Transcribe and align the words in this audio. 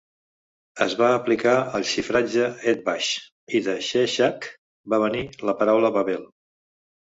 Es 0.85 0.95
va 1.01 1.09
aplicar 1.17 1.53
el 1.81 1.85
xifratge 1.89 2.49
atbash, 2.73 3.11
i 3.59 3.63
de 3.69 3.77
Sheshach 3.91 4.51
va 4.95 5.03
venir 5.07 5.25
la 5.49 5.59
paraula 5.65 5.97
Babel. 6.01 6.29